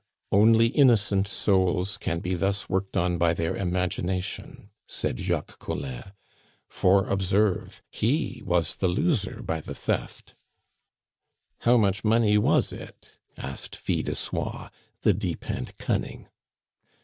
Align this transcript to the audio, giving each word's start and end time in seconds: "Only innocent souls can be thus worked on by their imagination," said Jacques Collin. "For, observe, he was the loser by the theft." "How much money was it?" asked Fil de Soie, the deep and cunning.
"Only 0.31 0.69
innocent 0.69 1.27
souls 1.27 1.99
can 1.99 2.21
be 2.21 2.33
thus 2.33 2.67
worked 2.67 2.97
on 2.97 3.19
by 3.19 3.35
their 3.35 3.55
imagination," 3.55 4.71
said 4.87 5.19
Jacques 5.19 5.59
Collin. 5.59 6.05
"For, 6.67 7.07
observe, 7.07 7.83
he 7.91 8.41
was 8.43 8.77
the 8.77 8.87
loser 8.87 9.43
by 9.43 9.61
the 9.61 9.75
theft." 9.75 10.33
"How 11.59 11.77
much 11.77 12.03
money 12.03 12.39
was 12.39 12.73
it?" 12.73 13.19
asked 13.37 13.75
Fil 13.75 14.01
de 14.01 14.15
Soie, 14.15 14.71
the 15.03 15.13
deep 15.13 15.47
and 15.47 15.77
cunning. 15.77 16.27